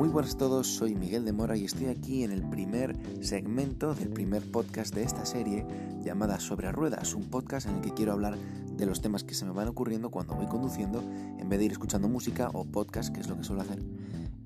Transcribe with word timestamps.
Muy 0.00 0.08
buenas 0.08 0.34
a 0.34 0.38
todos, 0.38 0.66
soy 0.66 0.94
Miguel 0.94 1.26
de 1.26 1.32
Mora 1.34 1.58
y 1.58 1.66
estoy 1.66 1.88
aquí 1.88 2.24
en 2.24 2.32
el 2.32 2.42
primer 2.48 2.96
segmento 3.22 3.94
del 3.94 4.08
primer 4.08 4.50
podcast 4.50 4.94
de 4.94 5.02
esta 5.02 5.26
serie 5.26 5.66
llamada 6.02 6.40
Sobre 6.40 6.72
Ruedas, 6.72 7.12
un 7.12 7.28
podcast 7.28 7.68
en 7.68 7.74
el 7.74 7.80
que 7.82 7.92
quiero 7.92 8.12
hablar 8.12 8.38
de 8.38 8.86
los 8.86 9.02
temas 9.02 9.24
que 9.24 9.34
se 9.34 9.44
me 9.44 9.52
van 9.52 9.68
ocurriendo 9.68 10.10
cuando 10.10 10.34
voy 10.34 10.46
conduciendo 10.46 11.02
en 11.02 11.46
vez 11.50 11.58
de 11.58 11.66
ir 11.66 11.72
escuchando 11.72 12.08
música 12.08 12.48
o 12.54 12.64
podcast, 12.64 13.14
que 13.14 13.20
es 13.20 13.28
lo 13.28 13.36
que 13.36 13.44
suelo 13.44 13.60
hacer, 13.60 13.82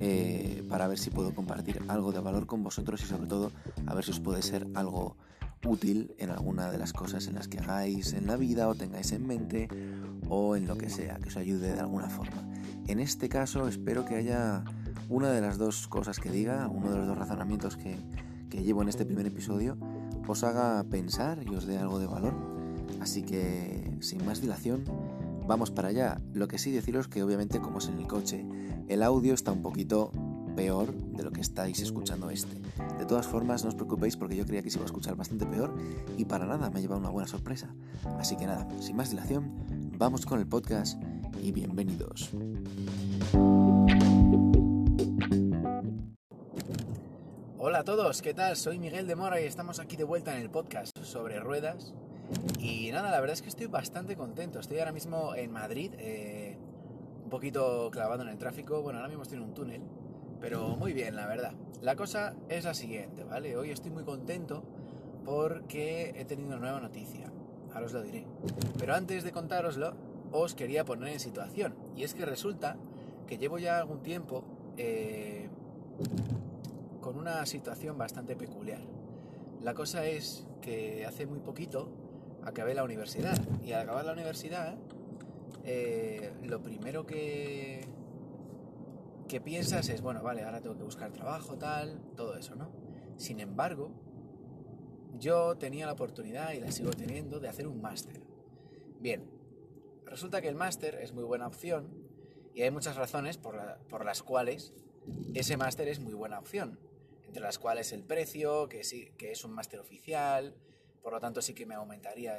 eh, 0.01 0.65
para 0.69 0.89
ver 0.89 0.99
si 0.99 1.11
puedo 1.11 1.33
compartir 1.33 1.81
algo 1.87 2.11
de 2.11 2.19
valor 2.19 2.49
con 2.49 2.65
vosotros 2.65 3.01
y 3.05 3.07
sobre 3.07 3.29
todo 3.29 3.53
a 3.87 3.95
ver 3.95 4.05
si 4.05 4.11
os 4.11 4.19
puede 4.19 4.43
ser 4.43 4.67
algo 4.75 5.17
útil 5.65 6.17
en 6.19 6.31
alguna 6.31 6.73
de 6.73 6.79
las 6.79 6.93
cosas 6.93 7.29
en 7.29 7.37
las 7.37 7.47
que 7.47 7.61
hagáis 7.61 8.13
en 8.13 8.27
la 8.27 8.35
vida 8.37 8.67
o 8.67 8.75
tengáis 8.75 9.13
en 9.13 9.25
mente 9.25 9.69
o 10.29 10.57
en 10.57 10.67
lo 10.67 10.77
que 10.77 10.91
sea, 10.91 11.19
que 11.19 11.29
os 11.29 11.37
ayude 11.37 11.75
de 11.75 11.81
alguna 11.81 12.11
forma. 12.11 12.43
En 12.89 12.99
este 12.99 13.29
caso 13.29 13.69
espero 13.69 14.05
que 14.05 14.17
haya 14.17 14.65
una 15.09 15.31
de 15.31 15.41
las 15.41 15.59
dos 15.59 15.89
cosas 15.89 16.19
que 16.19 16.31
diga, 16.31 16.69
uno 16.69 16.91
de 16.91 16.99
los 16.99 17.07
dos 17.07 17.19
razonamientos 17.19 17.77
que, 17.77 17.99
llevo 18.51 18.83
en 18.83 18.89
este 18.89 19.05
primer 19.05 19.27
episodio, 19.27 19.77
os 20.29 20.45
haga 20.45 20.85
pensar 20.85 21.43
y 21.45 21.55
os 21.55 21.67
dé 21.67 21.79
algo 21.79 21.99
de 21.99 22.07
valor. 22.07 22.35
Así 23.01 23.23
que, 23.23 23.97
sin 24.01 24.25
más 24.25 24.41
dilación, 24.41 24.85
vamos 25.47 25.71
para 25.71 25.89
allá. 25.89 26.21
Lo 26.33 26.47
que 26.47 26.59
sí 26.59 26.71
deciros 26.71 27.09
que 27.09 27.23
obviamente 27.23 27.61
como 27.61 27.79
es 27.79 27.89
en 27.89 27.99
el 27.99 28.07
coche, 28.07 28.47
el 28.89 29.03
audio 29.03 29.35
está 29.35 29.51
un 29.51 29.63
poquito 29.63 30.13
peor 30.55 30.95
de 30.95 31.25
lo 31.25 31.33
que 31.33 31.41
estáis 31.41 31.81
escuchando 31.81 32.31
este. 32.31 32.61
De 32.97 33.07
todas 33.07 33.27
formas, 33.27 33.65
no 33.65 33.71
os 33.71 33.75
preocupéis 33.75 34.17
porque 34.17 34.37
yo 34.37 34.47
creía 34.47 34.63
que 34.63 34.71
se 34.71 34.79
iba 34.79 34.85
a 34.85 34.87
escuchar 34.87 35.17
bastante 35.17 35.47
peor 35.47 35.75
y 36.17 36.25
para 36.25 36.47
nada 36.47 36.71
me 36.71 36.79
ha 36.79 36.81
llevado 36.81 37.01
una 37.01 37.11
buena 37.11 37.27
sorpresa. 37.27 37.75
Así 38.19 38.37
que 38.37 38.47
nada, 38.47 38.69
sin 38.81 38.95
más 38.95 39.11
dilación, 39.11 39.53
vamos 39.99 40.27
con 40.27 40.39
el 40.39 40.47
podcast 40.47 41.03
y 41.43 41.51
bienvenidos. 41.51 42.31
Hola 47.75 47.81
a 47.81 47.85
todos, 47.85 48.23
¿qué 48.23 48.35
tal? 48.35 48.55
Soy 48.55 48.79
Miguel 48.79 49.09
de 49.09 49.17
Mora 49.17 49.41
y 49.41 49.47
estamos 49.47 49.81
aquí 49.81 49.97
de 49.97 50.05
vuelta 50.05 50.33
en 50.33 50.41
el 50.41 50.49
podcast 50.49 50.97
sobre 51.03 51.41
ruedas. 51.41 51.93
Y 52.61 52.93
nada, 52.93 53.11
la 53.11 53.19
verdad 53.19 53.35
es 53.35 53.43
que 53.43 53.49
estoy 53.49 53.67
bastante 53.67 54.15
contento. 54.15 54.61
Estoy 54.61 54.79
ahora 54.79 54.93
mismo 54.93 55.35
en 55.35 55.51
Madrid, 55.51 55.93
eh, 55.99 56.57
un 57.25 57.31
poquito 57.31 57.91
clavado 57.91 58.23
en 58.23 58.29
el 58.29 58.39
tráfico. 58.39 58.81
Bueno, 58.81 59.01
ahora 59.01 59.09
mismo 59.09 59.25
estoy 59.25 59.39
en 59.39 59.43
un 59.43 59.55
túnel, 59.55 59.83
pero 60.41 60.77
muy 60.77 60.93
bien, 60.93 61.17
la 61.17 61.27
verdad. 61.27 61.53
La 61.83 61.97
cosa 61.97 62.37
es 62.49 62.63
la 62.63 62.75
siguiente, 62.75 63.25
¿vale? 63.25 63.57
Hoy 63.57 63.73
estoy 63.73 63.91
muy 63.91 64.05
contento 64.05 64.63
porque 65.25 66.15
he 66.17 66.25
tenido 66.27 66.51
una 66.51 66.59
nueva 66.59 66.79
noticia. 66.79 67.33
Ahora 67.73 67.87
os 67.87 67.93
lo 67.93 68.03
diré. 68.03 68.25
Pero 68.79 68.95
antes 68.95 69.25
de 69.25 69.33
contároslo, 69.33 69.97
os 70.31 70.55
quería 70.55 70.85
poner 70.85 71.13
en 71.13 71.19
situación. 71.19 71.75
Y 71.97 72.05
es 72.05 72.15
que 72.15 72.25
resulta 72.25 72.77
que 73.27 73.37
llevo 73.37 73.59
ya 73.59 73.79
algún 73.79 74.01
tiempo 74.01 74.45
eh, 74.77 75.49
con 77.05 77.19
una 77.19 77.45
situación 77.45 77.99
bastante 77.99 78.35
peculiar. 78.35 78.81
La 79.61 79.75
cosa 79.75 80.07
es 80.07 80.47
que 80.63 81.05
hace 81.05 81.27
muy 81.27 81.39
poquito 81.39 81.91
acabé 82.43 82.73
la 82.73 82.83
universidad 82.83 83.37
y 83.63 83.73
al 83.73 83.83
acabar 83.83 84.07
la 84.07 84.15
universidad 84.15 84.79
eh, 85.65 86.33
lo 86.45 86.63
primero 86.63 87.05
que, 87.05 87.87
que 89.29 89.39
piensas 89.43 89.91
es, 89.91 90.01
bueno, 90.01 90.23
vale, 90.23 90.45
ahora 90.45 90.63
tengo 90.63 90.79
que 90.79 90.83
buscar 90.83 91.13
trabajo, 91.13 91.59
tal, 91.59 92.01
todo 92.17 92.39
eso, 92.39 92.55
¿no? 92.55 92.71
Sin 93.19 93.39
embargo, 93.39 93.91
yo 95.19 95.59
tenía 95.59 95.85
la 95.85 95.93
oportunidad 95.93 96.55
y 96.55 96.61
la 96.61 96.73
sigo 96.73 96.91
teniendo 96.91 97.39
de 97.39 97.49
hacer 97.49 97.69
un 97.69 97.83
máster. 97.83 98.23
Bien, 98.99 99.29
resulta 100.07 100.41
que 100.41 100.49
el 100.49 100.55
máster 100.55 100.95
es 101.03 101.13
muy 101.13 101.25
buena 101.25 101.49
opción 101.49 101.87
y 102.55 102.63
hay 102.63 102.71
muchas 102.71 102.97
razones 102.97 103.37
por, 103.37 103.61
por 103.91 104.07
las 104.07 104.23
cuales 104.23 104.73
ese 105.35 105.59
máster 105.59 105.89
es 105.89 106.01
muy 106.01 106.15
buena 106.15 106.39
opción 106.39 106.79
entre 107.35 107.43
las 107.43 107.59
cuales 107.59 107.91
el 107.91 108.05
precio, 108.05 108.69
que, 108.69 108.85
sí, 108.85 109.11
que 109.19 109.33
es 109.33 109.45
un 109.45 109.51
máster 109.51 109.81
oficial, 109.81 110.55
por 111.03 111.13
lo 111.13 111.19
tanto 111.19 111.43
sí 111.43 111.53
que 111.53 111.67
me 111.67 111.75
aumentaría 111.75 112.39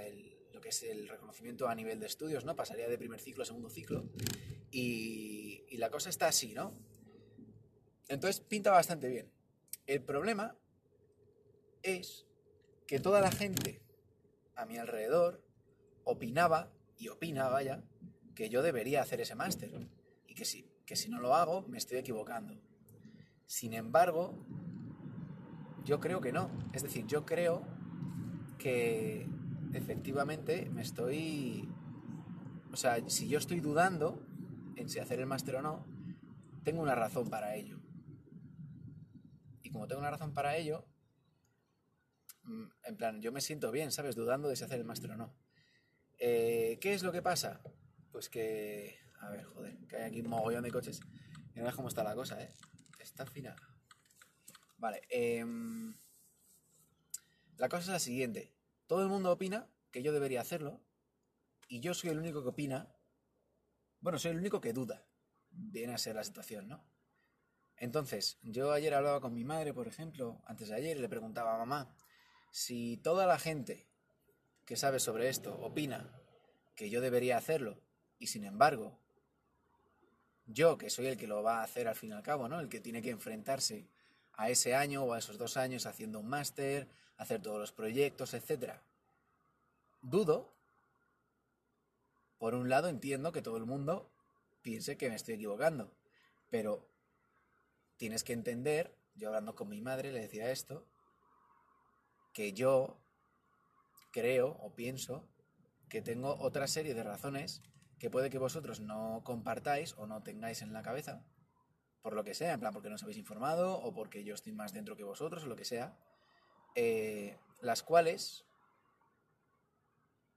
lo 0.53 0.61
que 0.61 0.69
es 0.69 0.83
el 0.83 1.09
reconocimiento 1.09 1.67
a 1.67 1.75
nivel 1.75 2.00
de 2.00 2.06
estudios, 2.06 2.45
¿no? 2.45 2.56
Pasaría 2.56 2.88
de 2.88 2.97
primer 2.97 3.19
ciclo 3.19 3.44
a 3.44 3.45
segundo 3.45 3.69
ciclo. 3.69 4.05
Y, 4.72 5.66
y 5.67 5.78
la 5.79 5.89
cosa 5.89 6.07
está 6.07 6.29
así, 6.29 6.53
¿no? 6.53 6.72
Entonces 8.07 8.39
pinta 8.39 8.72
bastante 8.72 9.09
bien. 9.09 9.29
El 9.85 10.01
problema 10.01 10.57
es 11.84 12.25
que 12.88 13.01
toda 13.01 13.19
la 13.19 13.31
gente 13.31 13.81
a 14.55 14.66
mi 14.66 14.78
alrededor 14.78 15.44
opinaba, 16.05 16.72
y 16.97 17.09
opina, 17.09 17.50
vaya, 17.50 17.84
que 18.34 18.47
yo 18.47 18.61
debería 18.61 19.01
hacer 19.01 19.19
ese 19.19 19.35
máster. 19.35 19.89
Y 20.25 20.35
que 20.35 20.45
si, 20.45 20.72
que 20.85 20.95
si 20.95 21.09
no 21.09 21.19
lo 21.19 21.35
hago, 21.35 21.63
me 21.63 21.79
estoy 21.79 21.97
equivocando. 21.97 22.55
Sin 23.45 23.73
embargo, 23.73 24.34
yo 25.85 26.00
creo 26.00 26.19
que 26.19 26.34
no. 26.34 26.50
Es 26.73 26.84
decir, 26.84 27.06
yo 27.06 27.25
creo 27.25 27.66
que 28.57 29.28
efectivamente 29.73 30.69
me 30.72 30.81
estoy... 30.81 31.69
O 32.72 32.75
sea, 32.75 33.07
si 33.07 33.28
yo 33.28 33.38
estoy 33.38 33.62
dudando 33.62 34.25
en 34.75 34.90
si 34.90 35.00
hacer 35.00 35.19
el 35.19 35.28
máster 35.28 35.56
o 35.56 35.62
no, 35.62 35.85
tengo 36.63 36.81
una 36.81 36.96
razón 36.96 37.29
para 37.29 37.56
ello. 37.56 37.79
Y 39.62 39.69
como 39.69 39.88
tengo 39.88 40.01
una 40.01 40.12
razón 40.12 40.34
para 40.34 40.57
ello, 40.57 40.85
mm, 42.44 42.66
en 42.84 42.97
plan, 42.97 43.22
yo 43.22 43.31
me 43.31 43.40
siento 43.40 43.72
bien, 43.72 43.91
¿sabes? 43.91 44.16
Dudando 44.16 44.50
de 44.50 44.56
si 44.56 44.63
hacer 44.63 44.79
el 44.79 44.85
máster 44.85 45.12
o 45.12 45.17
no. 45.17 45.35
Eh, 46.17 46.78
¿Qué 46.81 46.94
es 46.94 47.03
lo 47.03 47.12
que 47.12 47.22
pasa? 47.22 47.62
Pues 48.12 48.29
que... 48.29 48.97
A 49.22 49.29
ver, 49.29 49.44
joder, 49.44 49.78
que 49.88 49.96
hay 49.96 50.03
aquí 50.03 50.22
un 50.22 50.29
mogollón 50.29 50.63
de 50.63 50.72
coches. 50.72 51.00
No 51.56 51.72
cómo 51.73 51.88
está 51.88 52.03
la 52.03 52.16
cosa, 52.16 52.41
¿eh? 52.41 52.53
Está 53.00 53.25
final. 53.25 53.56
Vale, 54.77 55.01
em, 55.09 55.95
la 57.57 57.69
cosa 57.69 57.83
es 57.83 57.87
la 57.87 57.99
siguiente. 57.99 58.53
Todo 58.87 59.01
el 59.01 59.09
mundo 59.09 59.31
opina 59.31 59.67
que 59.91 60.03
yo 60.03 60.11
debería 60.11 60.41
hacerlo 60.41 60.81
y 61.67 61.79
yo 61.79 61.93
soy 61.93 62.09
el 62.09 62.19
único 62.19 62.43
que 62.43 62.49
opina, 62.49 62.93
bueno, 64.01 64.19
soy 64.19 64.31
el 64.31 64.37
único 64.37 64.61
que 64.61 64.73
duda. 64.73 65.05
Viene 65.51 65.93
a 65.93 65.97
ser 65.97 66.15
la 66.15 66.23
situación, 66.23 66.67
¿no? 66.67 66.83
Entonces, 67.77 68.37
yo 68.41 68.71
ayer 68.71 68.93
hablaba 68.93 69.21
con 69.21 69.33
mi 69.33 69.43
madre, 69.43 69.73
por 69.73 69.87
ejemplo, 69.87 70.41
antes 70.45 70.69
de 70.69 70.75
ayer, 70.75 70.97
y 70.97 71.01
le 71.01 71.09
preguntaba 71.09 71.55
a 71.55 71.57
mamá, 71.57 71.95
si 72.51 72.97
toda 72.97 73.25
la 73.25 73.39
gente 73.39 73.87
que 74.65 74.77
sabe 74.77 74.99
sobre 74.99 75.29
esto 75.29 75.55
opina 75.61 76.09
que 76.75 76.89
yo 76.89 77.01
debería 77.01 77.37
hacerlo, 77.37 77.81
y 78.17 78.27
sin 78.27 78.45
embargo, 78.45 78.99
yo, 80.45 80.77
que 80.77 80.89
soy 80.89 81.07
el 81.07 81.17
que 81.17 81.27
lo 81.27 81.43
va 81.43 81.59
a 81.59 81.63
hacer 81.63 81.87
al 81.87 81.95
fin 81.95 82.11
y 82.11 82.13
al 82.13 82.23
cabo, 82.23 82.47
¿no? 82.47 82.59
El 82.59 82.69
que 82.69 82.79
tiene 82.79 83.01
que 83.01 83.09
enfrentarse 83.09 83.89
a 84.38 84.50
ese 84.50 84.75
año 84.75 85.03
o 85.03 85.13
a 85.13 85.19
esos 85.19 85.38
dos 85.38 85.57
años 85.57 85.85
haciendo 85.85 86.19
un 86.19 86.28
máster, 86.28 86.88
hacer 87.18 87.41
todos 87.41 87.59
los 87.59 87.72
proyectos, 87.72 88.34
etc. 88.34 88.73
Dudo, 90.01 90.53
por 92.38 92.53
un 92.53 92.69
lado 92.69 92.90
entiendo 92.90 93.31
que 93.31 93.41
todo 93.41 93.57
el 93.57 93.66
mundo 93.66 94.12
piense 94.62 94.97
que 94.97 95.09
me 95.09 95.16
estoy 95.16 95.35
equivocando, 95.35 95.91
pero 96.50 96.88
tienes 97.97 98.23
que 98.23 98.34
entender, 98.34 98.96
yo 99.16 99.29
hablando 99.29 99.56
con 99.56 99.69
mi 99.69 99.81
madre 99.81 100.12
le 100.12 100.22
decía 100.22 100.52
esto, 100.52 100.85
que 102.34 102.53
yo 102.53 102.97
creo 104.12 104.57
o 104.59 104.75
pienso 104.75 105.28
que 105.90 106.02
tengo 106.02 106.35
otra 106.40 106.67
serie 106.67 106.94
de 106.94 107.03
razones 107.03 107.62
que 108.00 108.09
puede 108.09 108.29
que 108.29 108.38
vosotros 108.38 108.79
no 108.81 109.22
compartáis 109.23 109.94
o 109.97 110.06
no 110.06 110.22
tengáis 110.22 110.62
en 110.62 110.73
la 110.73 110.84
cabeza, 110.84 111.23
por 112.05 112.13
lo 112.13 112.23
que 112.23 112.35
sea, 112.35 112.53
en 112.53 112.59
plan 112.59 112.71
porque 112.71 112.88
no 112.88 112.93
os 112.93 113.01
habéis 113.01 113.17
informado 113.17 113.81
o 113.81 113.91
porque 113.91 114.23
yo 114.23 114.35
estoy 114.35 114.51
más 114.51 114.73
dentro 114.73 114.95
que 114.95 115.03
vosotros 115.03 115.43
o 115.43 115.47
lo 115.47 115.55
que 115.55 115.66
sea, 115.66 115.97
eh, 116.75 117.35
las 117.61 117.81
cuales 117.81 118.45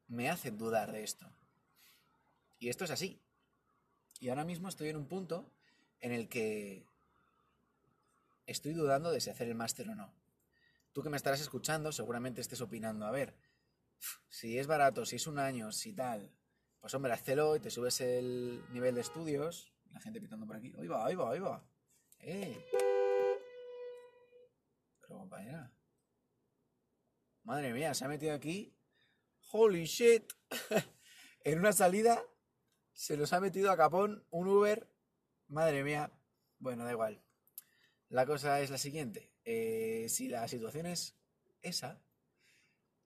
me 0.06 0.30
hacen 0.30 0.56
dudar 0.56 0.92
de 0.92 1.04
esto. 1.04 1.30
Y 2.58 2.70
esto 2.70 2.84
es 2.84 2.90
así. 2.90 3.20
Y 4.18 4.30
ahora 4.30 4.46
mismo 4.46 4.70
estoy 4.70 4.88
en 4.88 4.96
un 4.96 5.08
punto 5.08 5.52
en 6.00 6.12
el 6.12 6.30
que 6.30 6.86
estoy 8.46 8.72
dudando 8.72 9.10
de 9.10 9.20
si 9.20 9.28
hacer 9.28 9.46
el 9.46 9.54
máster 9.54 9.90
o 9.90 9.94
no. 9.94 10.10
Tú 10.94 11.02
que 11.02 11.10
me 11.10 11.18
estarás 11.18 11.42
escuchando, 11.42 11.92
seguramente 11.92 12.40
estés 12.40 12.62
opinando, 12.62 13.04
a 13.04 13.10
ver, 13.10 13.34
si 14.30 14.58
es 14.58 14.66
barato, 14.66 15.04
si 15.04 15.16
es 15.16 15.26
un 15.26 15.38
año, 15.38 15.70
si 15.72 15.92
tal, 15.92 16.32
pues 16.80 16.94
hombre, 16.94 17.12
hazlo 17.12 17.56
y 17.56 17.60
te 17.60 17.70
subes 17.70 18.00
el 18.00 18.64
nivel 18.72 18.94
de 18.94 19.02
estudios 19.02 19.70
la 19.92 20.00
gente 20.00 20.20
pitando 20.20 20.46
por 20.46 20.56
aquí. 20.56 20.72
Ahí 20.78 20.86
va, 20.86 21.06
ahí 21.06 21.14
va, 21.14 21.32
ahí 21.32 21.38
va. 21.38 21.64
¡Eh! 22.20 22.56
Pero 25.00 25.18
compañera. 25.18 25.72
Madre 27.42 27.72
mía, 27.72 27.94
se 27.94 28.04
ha 28.04 28.08
metido 28.08 28.34
aquí. 28.34 28.76
¡Holy 29.52 29.84
shit! 29.84 30.32
en 31.44 31.58
una 31.58 31.72
salida 31.72 32.22
se 32.92 33.16
los 33.16 33.32
ha 33.32 33.40
metido 33.40 33.70
a 33.70 33.76
capón 33.76 34.26
un 34.30 34.48
Uber. 34.48 34.90
Madre 35.46 35.82
mía. 35.84 36.12
Bueno, 36.58 36.84
da 36.84 36.92
igual. 36.92 37.22
La 38.08 38.26
cosa 38.26 38.60
es 38.60 38.70
la 38.70 38.78
siguiente. 38.78 39.32
Eh, 39.44 40.06
si 40.08 40.28
la 40.28 40.46
situación 40.48 40.86
es 40.86 41.16
esa, 41.62 42.02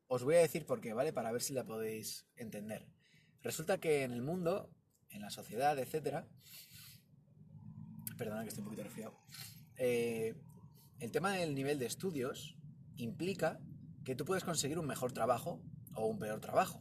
os 0.06 0.24
voy 0.24 0.36
a 0.36 0.40
decir 0.40 0.66
por 0.66 0.80
qué, 0.80 0.92
¿vale? 0.92 1.12
Para 1.12 1.32
ver 1.32 1.42
si 1.42 1.52
la 1.52 1.64
podéis 1.64 2.26
entender. 2.36 2.86
Resulta 3.42 3.78
que 3.78 4.02
en 4.02 4.12
el 4.12 4.22
mundo, 4.22 4.70
en 5.10 5.22
la 5.22 5.30
sociedad, 5.30 5.78
etcétera, 5.78 6.28
Perdona 8.24 8.42
que 8.42 8.48
estoy 8.48 8.62
un 8.62 8.66
poquito 8.66 8.84
resfriado. 8.84 9.14
eh, 9.76 10.34
el 11.00 11.10
tema 11.10 11.32
del 11.32 11.56
nivel 11.56 11.80
de 11.80 11.86
estudios 11.86 12.56
implica 12.96 13.58
que 14.04 14.14
tú 14.14 14.24
puedes 14.24 14.44
conseguir 14.44 14.78
un 14.78 14.86
mejor 14.86 15.12
trabajo 15.12 15.60
o 15.96 16.06
un 16.06 16.20
peor 16.20 16.38
trabajo. 16.38 16.80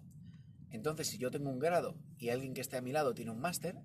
Entonces, 0.70 1.08
si 1.08 1.18
yo 1.18 1.32
tengo 1.32 1.50
un 1.50 1.58
grado 1.58 1.98
y 2.20 2.30
alguien 2.30 2.54
que 2.54 2.62
esté 2.62 2.78
a 2.78 2.82
mi 2.82 2.92
lado 2.92 3.16
tiene 3.16 3.32
un 3.32 3.40
máster, 3.40 3.82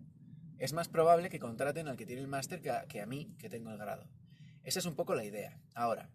es 0.58 0.74
más 0.74 0.88
probable 0.88 1.30
que 1.30 1.38
contraten 1.38 1.88
al 1.88 1.96
que 1.96 2.04
tiene 2.04 2.20
el 2.20 2.28
máster 2.28 2.60
que, 2.60 3.00
a, 3.00 3.06
mí, 3.06 3.34
que 3.38 3.48
tengo 3.48 3.70
el 3.70 3.78
grado. 3.78 4.06
Esa 4.62 4.78
es 4.78 4.84
un 4.84 4.94
poco 4.94 5.14
la 5.14 5.24
idea. 5.24 5.58
Ahora, 5.74 6.10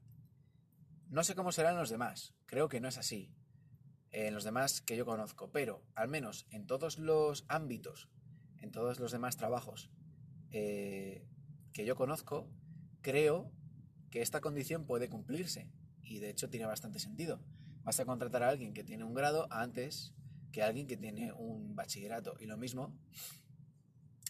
no 1.10 1.24
sé 1.24 1.34
cómo 1.34 1.52
serán 1.52 1.78
los 1.78 1.90
demás. 1.90 2.36
Creo 2.46 2.70
que 2.70 2.80
no 2.80 2.88
es 2.88 3.00
así. 3.00 3.34
En 4.12 4.36
los 4.36 4.44
demás 4.44 4.82
que 4.82 4.96
yo 4.96 5.06
conozco. 5.06 5.52
Pero, 5.52 5.84
al 5.96 6.08
menos 6.08 6.46
en 6.52 6.68
todos 6.68 7.00
los 7.00 7.46
ámbitos, 7.48 8.10
en 8.60 8.72
todos 8.72 9.00
los 9.00 9.12
demás 9.12 9.38
trabajos 9.38 9.90
eh, 10.52 11.26
que 11.74 11.86
yo 11.86 11.96
conozco, 11.96 12.48
creo 13.02 13.52
que 14.10 14.22
esta 14.22 14.42
condición 14.42 14.86
puede 14.86 15.10
cumplirse. 15.10 15.70
Y 16.02 16.20
de 16.20 16.30
hecho 16.30 16.50
tiene 16.50 16.66
bastante 16.66 17.00
sentido. 17.00 17.42
Vas 17.84 18.00
a 18.00 18.06
contratar 18.06 18.44
a 18.44 18.50
alguien 18.50 18.74
que 18.74 18.84
tiene 18.84 19.04
un 19.04 19.14
grado 19.14 19.48
antes 19.50 20.14
que 20.52 20.62
alguien 20.62 20.88
que 20.88 20.98
tiene 20.98 21.32
un 21.34 21.76
bachillerato. 21.76 22.36
Y 22.40 22.46
lo 22.46 22.58
mismo, 22.58 22.94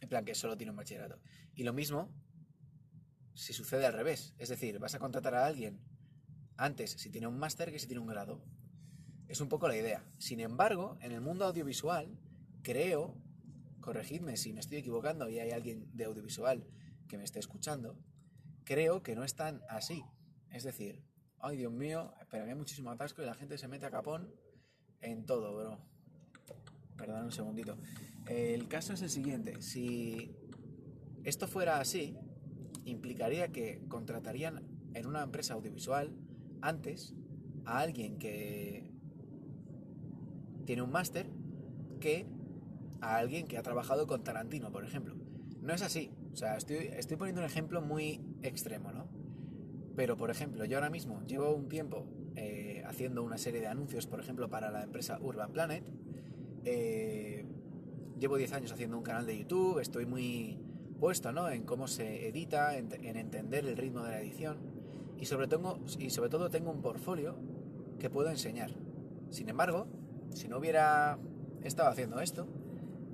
en 0.02 0.10
plan 0.10 0.24
que 0.24 0.36
solo 0.36 0.56
tiene 0.56 0.72
un 0.72 0.78
bachillerato. 0.78 1.20
Y 1.56 1.64
lo 1.64 1.74
mismo 1.74 2.14
si 3.34 3.54
sucede 3.54 3.86
al 3.86 3.94
revés. 3.94 4.34
Es 4.38 4.50
decir, 4.50 4.78
vas 4.80 4.94
a 4.96 5.00
contratar 5.00 5.34
a 5.34 5.46
alguien 5.46 5.80
antes 6.58 6.92
si 6.92 7.10
tiene 7.10 7.28
un 7.28 7.40
máster 7.40 7.72
que 7.72 7.80
si 7.80 7.88
tiene 7.88 8.02
un 8.02 8.08
grado. 8.08 8.44
Es 9.28 9.42
un 9.42 9.50
poco 9.50 9.68
la 9.68 9.78
idea. 9.78 10.06
Sin 10.18 10.40
embargo, 10.40 10.98
en 11.02 11.12
el 11.12 11.22
mundo 11.22 11.46
audiovisual, 11.46 12.20
creo, 12.62 13.18
corregidme 13.80 14.38
si 14.38 14.54
me 14.54 14.60
estoy 14.60 14.78
equivocando 14.78 15.30
y 15.30 15.40
hay 15.40 15.52
alguien 15.52 15.90
de 15.94 16.06
audiovisual 16.06 16.68
que 17.12 17.18
me 17.18 17.26
esté 17.26 17.40
escuchando, 17.40 18.00
creo 18.64 19.04
que 19.04 19.16
no 19.16 19.26
es 19.26 19.36
tan 19.36 19.62
así. 19.68 20.02
Es 20.50 20.64
decir, 20.64 21.04
ay 21.40 21.58
Dios 21.58 21.74
mío, 21.74 22.14
espera, 22.22 22.46
hay 22.46 22.56
muchísimo 22.56 22.90
atasco 22.90 23.22
y 23.22 23.26
la 23.26 23.34
gente 23.34 23.58
se 23.58 23.68
mete 23.68 23.86
a 23.86 23.92
capón 23.92 24.34
en 25.02 25.26
todo, 25.26 25.54
bro. 25.58 25.78
Perdón 26.96 27.26
un 27.26 27.32
segundito. 27.34 27.78
El 28.28 28.70
caso 28.70 28.94
es 28.94 29.02
el 29.02 29.10
siguiente, 29.10 29.62
si 29.62 30.38
esto 31.26 31.50
fuera 31.50 31.82
así, 31.82 32.18
implicaría 32.86 33.50
que 33.50 33.84
contratarían 33.90 34.66
en 34.94 35.06
una 35.06 35.24
empresa 35.24 35.56
audiovisual 35.56 36.16
antes 36.62 37.14
a 37.66 37.80
alguien 37.80 38.20
que 38.20 38.90
tiene 40.66 40.82
un 40.82 40.92
máster 40.92 41.30
que 42.00 42.26
a 43.02 43.18
alguien 43.18 43.48
que 43.48 43.58
ha 43.58 43.64
trabajado 43.64 44.08
con 44.08 44.24
Tarantino, 44.24 44.72
por 44.72 44.86
ejemplo. 44.86 45.16
No 45.60 45.74
es 45.74 45.82
así. 45.82 46.10
O 46.34 46.36
sea, 46.36 46.56
estoy, 46.58 46.78
estoy 46.78 47.18
poniendo 47.18 47.42
un 47.42 47.48
ejemplo 47.48 47.82
muy 47.82 48.22
extremo, 48.42 48.92
¿no? 48.92 49.08
Pero, 49.96 50.18
por 50.18 50.32
ejemplo, 50.32 50.66
yo 50.66 50.78
ahora 50.78 50.90
mismo 50.90 51.22
llevo 51.28 51.54
un 51.54 51.68
tiempo 51.68 52.08
eh, 52.36 52.84
haciendo 52.86 53.24
una 53.24 53.38
serie 53.38 53.60
de 53.60 53.68
anuncios, 53.68 54.08
por 54.08 54.20
ejemplo, 54.20 54.50
para 54.50 54.72
la 54.72 54.84
empresa 54.84 55.20
Urban 55.22 55.52
Planet. 55.52 55.84
Eh, 56.64 57.46
llevo 58.20 58.38
10 58.38 58.54
años 58.54 58.72
haciendo 58.72 58.98
un 58.98 59.04
canal 59.04 59.26
de 59.26 59.38
YouTube, 59.38 59.80
estoy 59.80 60.06
muy 60.06 60.60
puesto 61.00 61.32
¿no? 61.32 61.50
en 61.50 61.64
cómo 61.64 61.88
se 61.88 62.28
edita, 62.28 62.78
en, 62.78 62.92
en 63.04 63.18
entender 63.18 63.66
el 63.66 63.76
ritmo 63.76 64.04
de 64.04 64.12
la 64.12 64.22
edición 64.22 64.58
y 65.18 65.26
sobre, 65.26 65.48
todo, 65.48 65.80
y 66.00 66.10
sobre 66.10 66.30
todo 66.30 66.50
tengo 66.50 66.72
un 66.72 66.82
portfolio 66.82 67.36
que 68.00 68.10
puedo 68.10 68.30
enseñar. 68.30 68.72
Sin 69.30 69.50
embargo, 69.50 69.88
si 70.34 70.48
no 70.48 70.58
hubiera 70.58 71.20
estado 71.64 71.90
haciendo 71.90 72.20
esto, 72.20 72.48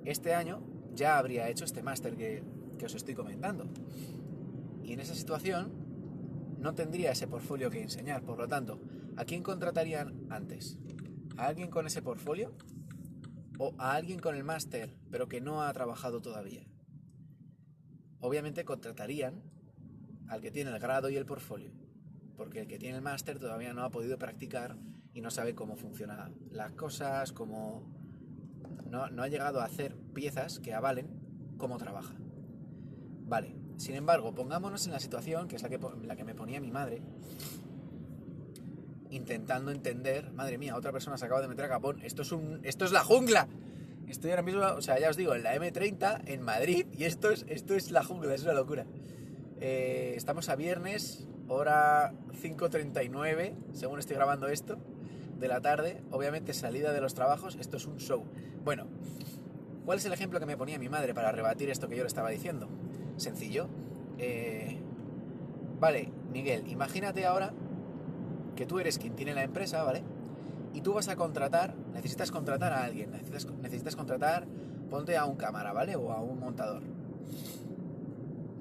este 0.06 0.34
año 0.34 0.62
ya 0.94 1.18
habría 1.18 1.50
hecho 1.50 1.66
este 1.66 1.84
máster 1.84 2.16
que, 2.16 2.44
que 2.77 2.85
os 2.85 2.95
estoy 2.95 3.15
comentando. 3.15 3.65
Y 4.83 4.94
en 4.94 5.00
esa 5.00 5.15
situación 5.15 5.71
no 6.59 6.75
tendría 6.75 7.12
ese 7.12 7.27
portfolio 7.27 7.69
que 7.69 7.81
enseñar. 7.81 8.24
Por 8.24 8.38
lo 8.38 8.47
tanto, 8.47 8.81
¿a 9.15 9.25
quién 9.25 9.44
contratarían 9.44 10.27
antes? 10.29 10.77
¿A 11.38 11.47
alguien 11.47 11.69
con 11.69 11.88
ese 11.88 12.01
portfolio? 12.01 12.53
¿O 13.59 13.74
a 13.77 13.95
alguien 13.95 14.19
con 14.19 14.35
el 14.35 14.44
máster, 14.44 14.95
pero 15.12 15.27
que 15.27 15.41
no 15.41 15.63
ha 15.63 15.74
trabajado 15.74 16.21
todavía? 16.21 16.68
Obviamente 18.19 18.65
contratarían 18.65 19.41
al 20.27 20.41
que 20.41 20.51
tiene 20.51 20.71
el 20.71 20.79
grado 20.79 21.09
y 21.09 21.15
el 21.15 21.25
portfolio 21.25 21.71
porque 22.38 22.62
el 22.62 22.68
que 22.68 22.77
tiene 22.77 22.97
el 22.97 23.01
máster 23.01 23.39
todavía 23.39 23.74
no 23.74 23.83
ha 23.83 23.89
podido 23.89 24.18
practicar 24.18 24.77
y 25.13 25.21
no 25.21 25.31
sabe 25.31 25.56
cómo 25.56 25.75
funcionan 25.75 26.35
las 26.51 26.71
cosas, 26.74 27.33
cómo... 27.33 27.91
No, 28.89 29.03
ha 29.03 29.27
llegado 29.27 29.59
a 29.59 29.65
hacer 29.65 29.97
piezas 30.13 30.59
que 30.59 30.74
avalen 30.74 31.09
cómo 31.57 31.77
trabaja. 31.77 32.13
Vale, 33.27 33.56
sin 33.77 33.95
embargo, 33.95 34.33
pongámonos 34.33 34.85
en 34.85 34.94
la 34.94 35.00
situación, 35.00 35.47
que 35.47 35.57
es 35.57 35.63
la 35.63 35.69
que, 35.69 35.79
la 36.03 36.15
que 36.15 36.24
me 36.24 36.33
ponía 36.33 36.59
mi 36.59 36.71
madre, 36.71 37.01
intentando 39.09 39.71
entender, 39.71 40.31
madre 40.31 40.57
mía, 40.57 40.75
otra 40.75 40.91
persona 40.91 41.18
se 41.18 41.25
acaba 41.25 41.41
de 41.41 41.47
meter 41.47 41.65
a 41.65 41.69
capón, 41.69 42.01
esto 42.03 42.21
es, 42.21 42.31
un, 42.31 42.59
esto 42.63 42.85
es 42.85 42.91
la 42.91 43.03
jungla. 43.03 43.47
Estoy 44.07 44.31
ahora 44.31 44.41
mismo, 44.41 44.62
o 44.62 44.81
sea, 44.81 44.97
ya 45.00 45.09
os 45.09 45.18
digo, 45.18 45.35
en 45.35 45.44
la 45.44 45.56
M30, 45.56 46.21
en 46.25 46.41
Madrid, 46.41 46.88
y 46.94 47.03
esto 47.03 47.29
es, 47.29 47.45
esto 47.50 47.75
es 47.75 47.91
la 47.91 48.03
jungla, 48.03 48.33
es 48.33 48.44
una 48.44 48.53
locura. 48.53 48.85
Eh, 49.59 50.13
estamos 50.15 50.47
a 50.47 50.56
viernes, 50.56 51.27
hora 51.50 52.13
5.39, 52.41 53.56
según 53.74 54.00
estoy 54.00 54.15
grabando 54.15 54.47
esto, 54.47 54.77
de 55.38 55.47
la 55.50 55.59
tarde. 55.59 56.01
Obviamente 56.12 56.53
salida 56.53 56.94
de 56.94 57.01
los 57.01 57.13
trabajos, 57.15 57.57
esto 57.59 57.75
es 57.75 57.85
un 57.85 57.97
show. 57.97 58.24
Bueno, 58.63 58.88
¿cuál 59.85 59.97
es 59.97 60.06
el 60.06 60.13
ejemplo 60.13 60.39
que 60.39 60.45
me 60.45 60.56
ponía 60.56 60.79
mi 60.79 60.88
madre 60.88 61.13
para 61.13 61.33
rebatir 61.33 61.69
esto 61.69 61.89
que 61.89 61.97
yo 61.97 62.03
le 62.03 62.07
estaba 62.07 62.29
diciendo? 62.29 62.69
Sencillo. 63.18 63.68
Eh, 64.18 64.80
vale, 65.80 66.12
Miguel, 66.31 66.68
imagínate 66.68 67.25
ahora 67.25 67.54
que 68.56 68.66
tú 68.66 68.80
eres 68.80 68.98
quien 68.98 69.16
tiene 69.16 69.34
la 69.34 69.44
empresa, 69.44 69.84
¿vale? 69.84 70.04
Y 70.74 70.81
tú 70.81 70.94
vas 70.94 71.08
a 71.10 71.16
contratar, 71.16 71.75
necesitas 71.94 72.31
contratar 72.31 72.74
a 72.74 72.84
alguien, 72.84 73.12
necesitas, 73.12 73.46
necesitas 73.62 73.96
contratar, 73.96 74.48
ponte 74.90 75.18
a 75.18 75.25
un 75.25 75.36
cámara, 75.36 75.74
¿vale? 75.74 75.96
O 75.96 76.12
a 76.12 76.22
un 76.22 76.40
montador. 76.40 76.81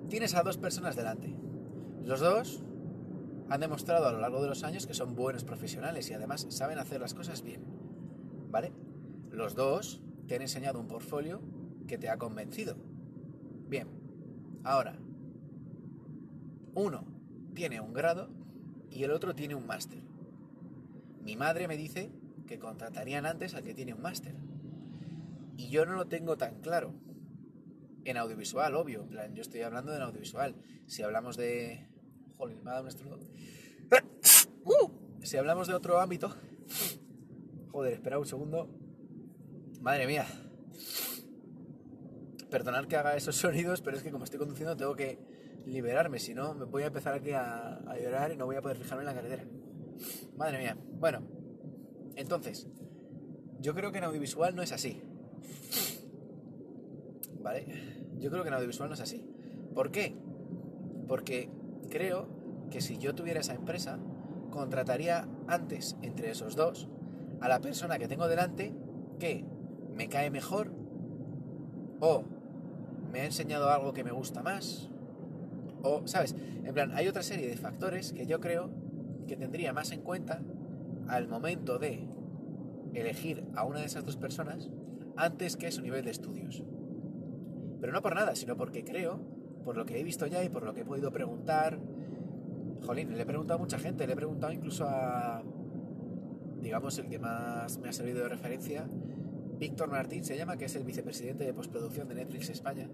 Tienes 0.08 0.34
a 0.34 0.42
dos 0.42 0.56
personas 0.56 0.96
delante. 0.96 1.34
Los 2.04 2.20
dos 2.20 2.62
han 3.48 3.60
demostrado 3.60 4.06
a 4.06 4.12
lo 4.12 4.20
largo 4.20 4.40
de 4.42 4.48
los 4.48 4.64
años 4.64 4.86
que 4.86 4.94
son 4.94 5.14
buenos 5.14 5.44
profesionales 5.44 6.08
y 6.10 6.14
además 6.14 6.46
saben 6.50 6.78
hacer 6.78 7.00
las 7.00 7.14
cosas 7.14 7.42
bien. 7.42 7.64
¿Vale? 8.50 8.72
Los 9.30 9.54
dos 9.54 10.02
te 10.26 10.36
han 10.36 10.42
enseñado 10.42 10.80
un 10.80 10.88
portfolio 10.88 11.40
que 11.86 11.98
te 11.98 12.08
ha 12.08 12.18
convencido. 12.18 12.76
Bien, 13.68 13.88
ahora, 14.66 14.98
uno 16.74 17.04
tiene 17.54 17.80
un 17.80 17.92
grado 17.92 18.28
y 18.90 19.04
el 19.04 19.10
otro 19.10 19.34
tiene 19.34 19.54
un 19.54 19.66
máster. 19.66 20.02
Mi 21.22 21.36
madre 21.36 21.68
me 21.68 21.76
dice 21.76 22.12
que 22.46 22.58
contratarían 22.58 23.26
antes 23.26 23.54
al 23.54 23.62
que 23.62 23.74
tiene 23.74 23.94
un 23.94 24.02
máster. 24.02 24.34
Y 25.56 25.68
yo 25.70 25.86
no 25.86 25.94
lo 25.94 26.06
tengo 26.06 26.36
tan 26.36 26.60
claro. 26.60 26.94
En 28.04 28.16
audiovisual, 28.16 28.74
obvio. 28.74 29.02
En 29.02 29.08
plan, 29.08 29.34
yo 29.34 29.42
estoy 29.42 29.62
hablando 29.62 29.90
de 29.90 30.02
audiovisual. 30.02 30.54
Si 30.86 31.02
hablamos 31.02 31.36
de, 31.36 31.88
Joder, 32.38 32.56
me 32.62 32.70
ha 32.70 32.74
dado 32.74 32.88
un. 32.88 33.20
Uh, 34.64 34.90
si 35.22 35.36
hablamos 35.36 35.68
de 35.68 35.74
otro 35.74 36.00
ámbito. 36.00 36.34
Joder, 37.70 37.92
espera 37.92 38.18
un 38.18 38.26
segundo. 38.26 38.68
Madre 39.80 40.08
mía. 40.08 40.26
Perdonad 42.50 42.86
que 42.86 42.96
haga 42.96 43.16
esos 43.16 43.36
sonidos, 43.44 43.82
pero 43.82 43.96
es 43.96 44.02
que 44.02 44.10
como 44.10 44.24
estoy 44.24 44.38
conduciendo 44.38 44.76
tengo 44.76 44.94
que 44.94 45.18
liberarme, 45.66 46.18
si 46.18 46.34
no 46.34 46.54
me 46.54 46.64
voy 46.64 46.84
a 46.84 46.86
empezar 46.86 47.14
aquí 47.14 47.32
a, 47.32 47.78
a 47.78 47.98
llorar 47.98 48.32
y 48.32 48.36
no 48.36 48.46
voy 48.46 48.56
a 48.56 48.62
poder 48.62 48.76
fijarme 48.76 49.02
en 49.02 49.06
la 49.06 49.14
carretera. 49.14 49.44
Madre 50.36 50.58
mía. 50.58 50.76
Bueno, 50.98 51.22
entonces, 52.14 52.68
yo 53.60 53.74
creo 53.74 53.90
que 53.92 53.98
en 53.98 54.04
audiovisual 54.04 54.54
no 54.54 54.62
es 54.62 54.72
así. 54.72 55.02
¿Vale? 57.40 57.66
Yo 58.18 58.30
creo 58.30 58.42
que 58.42 58.48
en 58.48 58.54
audiovisual 58.54 58.88
no 58.88 58.94
es 58.94 59.00
así. 59.00 59.26
¿Por 59.74 59.90
qué? 59.90 60.16
Porque 61.08 61.50
creo 61.90 62.28
que 62.70 62.80
si 62.80 62.98
yo 62.98 63.14
tuviera 63.14 63.40
esa 63.40 63.54
empresa, 63.54 63.98
contrataría 64.50 65.28
antes 65.46 65.96
entre 66.02 66.30
esos 66.30 66.56
dos 66.56 66.88
a 67.40 67.48
la 67.48 67.60
persona 67.60 67.98
que 67.98 68.08
tengo 68.08 68.28
delante 68.28 68.74
que 69.18 69.44
me 69.94 70.08
cae 70.08 70.30
mejor 70.30 70.72
o 72.00 72.24
me 73.16 73.22
ha 73.22 73.24
enseñado 73.24 73.70
algo 73.70 73.94
que 73.94 74.04
me 74.04 74.12
gusta 74.12 74.42
más 74.42 74.90
o, 75.82 76.06
¿sabes? 76.06 76.36
En 76.64 76.74
plan, 76.74 76.92
hay 76.92 77.08
otra 77.08 77.22
serie 77.22 77.48
de 77.48 77.56
factores 77.56 78.12
que 78.12 78.26
yo 78.26 78.40
creo 78.40 78.68
que 79.26 79.36
tendría 79.36 79.72
más 79.72 79.90
en 79.92 80.02
cuenta 80.02 80.42
al 81.08 81.26
momento 81.26 81.78
de 81.78 82.06
elegir 82.92 83.46
a 83.54 83.64
una 83.64 83.80
de 83.80 83.86
esas 83.86 84.04
dos 84.04 84.18
personas 84.18 84.68
antes 85.16 85.56
que 85.56 85.72
su 85.72 85.80
nivel 85.80 86.04
de 86.04 86.10
estudios. 86.10 86.62
Pero 87.80 87.90
no 87.90 88.02
por 88.02 88.14
nada, 88.14 88.34
sino 88.34 88.54
porque 88.54 88.84
creo 88.84 89.18
por 89.64 89.78
lo 89.78 89.86
que 89.86 89.98
he 89.98 90.04
visto 90.04 90.26
ya 90.26 90.44
y 90.44 90.50
por 90.50 90.64
lo 90.64 90.74
que 90.74 90.82
he 90.82 90.84
podido 90.84 91.10
preguntar, 91.10 91.78
jolín, 92.84 93.16
le 93.16 93.22
he 93.22 93.26
preguntado 93.26 93.58
a 93.58 93.62
mucha 93.62 93.78
gente, 93.78 94.06
le 94.06 94.12
he 94.12 94.16
preguntado 94.16 94.52
incluso 94.52 94.84
a, 94.86 95.42
digamos, 96.60 96.98
el 96.98 97.08
que 97.08 97.18
más 97.18 97.78
me 97.78 97.88
ha 97.88 97.92
servido 97.94 98.18
de 98.24 98.28
referencia, 98.28 98.86
Víctor 99.58 99.88
Martín 99.88 100.22
se 100.22 100.36
llama, 100.36 100.58
que 100.58 100.66
es 100.66 100.76
el 100.76 100.84
vicepresidente 100.84 101.44
de 101.44 101.54
postproducción 101.54 102.08
de 102.08 102.14
Netflix 102.16 102.50
España, 102.50 102.90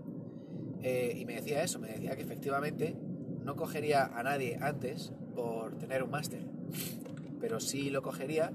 eh, 0.83 1.15
y 1.17 1.25
me 1.25 1.35
decía 1.35 1.63
eso, 1.63 1.79
me 1.79 1.89
decía 1.89 2.17
que 2.17 2.23
efectivamente 2.23 2.97
no 3.45 3.57
cogería 3.57 4.05
a 4.07 4.23
nadie 4.23 4.59
antes 4.61 5.13
por 5.35 5.79
tener 5.79 6.03
un 6.03 6.11
máster, 6.11 6.43
pero 7.41 7.61
sí 7.61 7.91
lo 7.91 8.03
cogería 8.03 8.53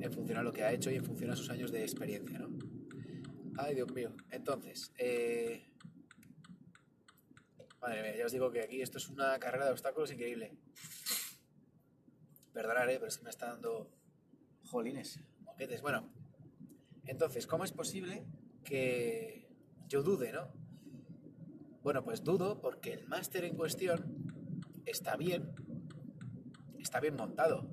en 0.00 0.12
función 0.12 0.38
a 0.38 0.42
lo 0.42 0.52
que 0.52 0.64
ha 0.64 0.72
hecho 0.72 0.90
y 0.90 0.96
en 0.96 1.04
función 1.04 1.30
a 1.30 1.36
sus 1.36 1.50
años 1.50 1.70
de 1.72 1.82
experiencia, 1.82 2.38
¿no? 2.38 2.50
Ay, 3.56 3.74
Dios 3.74 3.92
mío. 3.92 4.14
Entonces, 4.30 4.92
eh... 4.98 5.70
madre 7.80 8.02
mía, 8.02 8.16
ya 8.16 8.26
os 8.26 8.32
digo 8.32 8.50
que 8.50 8.60
aquí 8.60 8.82
esto 8.82 8.98
es 8.98 9.08
una 9.08 9.38
carrera 9.38 9.66
de 9.66 9.72
obstáculos 9.72 10.10
increíble. 10.12 10.56
Perdonad, 12.52 12.86
pero 12.86 13.06
es 13.06 13.18
que 13.18 13.24
me 13.24 13.30
está 13.30 13.46
dando 13.46 13.90
jolines, 14.64 15.20
moquetes. 15.40 15.82
Bueno, 15.82 16.12
entonces, 17.06 17.46
¿cómo 17.46 17.64
es 17.64 17.72
posible 17.72 18.24
que 18.64 19.48
yo 19.88 20.02
dude, 20.02 20.32
no? 20.32 20.63
Bueno, 21.84 22.02
pues 22.02 22.24
dudo 22.24 22.62
porque 22.62 22.94
el 22.94 23.06
máster 23.08 23.44
en 23.44 23.56
cuestión 23.56 24.16
está 24.86 25.16
bien, 25.16 25.54
está 26.78 26.98
bien 26.98 27.14
montado, 27.14 27.68